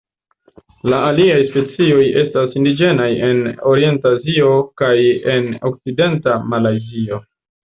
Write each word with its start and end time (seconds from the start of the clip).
La 0.91 1.01
aliaj 1.09 1.35
specioj 1.49 2.05
estas 2.21 2.57
indiĝenaj 2.61 3.09
en 3.29 3.43
Orient-Azio 3.73 4.49
kaj 4.83 4.93
en 5.35 5.49
okcidenta 5.73 6.41
Malajzio. 6.55 7.25